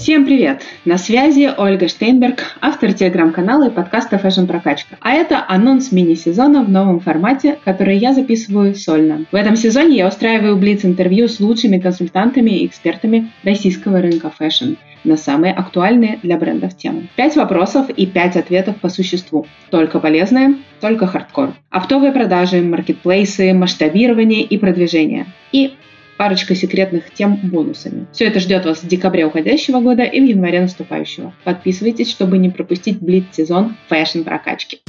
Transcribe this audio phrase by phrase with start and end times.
[0.00, 0.62] Всем привет!
[0.86, 4.96] На связи Ольга Штейнберг, автор телеграм-канала и подкаста Fashion Прокачка.
[5.02, 9.26] А это анонс мини-сезона в новом формате, который я записываю сольно.
[9.30, 15.16] В этом сезоне я устраиваю блиц-интервью с лучшими консультантами и экспертами российского рынка fashion на
[15.16, 17.08] самые актуальные для брендов темы.
[17.16, 19.46] Пять вопросов и пять ответов по существу.
[19.70, 21.54] Только полезное, только хардкор.
[21.70, 25.26] Оптовые продажи, маркетплейсы, масштабирование и продвижение.
[25.52, 25.74] И
[26.20, 28.06] парочка секретных тем бонусами.
[28.12, 31.32] Все это ждет вас в декабре уходящего года и в январе наступающего.
[31.44, 34.82] Подписывайтесь, чтобы не пропустить блиц-сезон Fashion Прокачки.